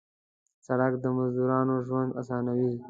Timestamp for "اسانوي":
2.21-2.71